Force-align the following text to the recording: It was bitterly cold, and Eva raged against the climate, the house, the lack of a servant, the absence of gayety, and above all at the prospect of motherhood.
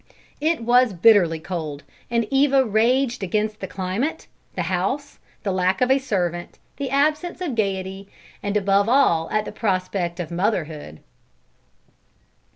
It 0.39 0.61
was 0.61 0.93
bitterly 0.93 1.37
cold, 1.39 1.83
and 2.09 2.25
Eva 2.31 2.65
raged 2.65 3.21
against 3.21 3.59
the 3.59 3.67
climate, 3.67 4.25
the 4.55 4.63
house, 4.63 5.19
the 5.43 5.51
lack 5.51 5.79
of 5.79 5.91
a 5.91 5.99
servant, 5.99 6.57
the 6.77 6.89
absence 6.89 7.39
of 7.39 7.53
gayety, 7.53 8.07
and 8.41 8.57
above 8.57 8.89
all 8.89 9.29
at 9.29 9.45
the 9.45 9.51
prospect 9.51 10.19
of 10.19 10.31
motherhood. 10.31 11.01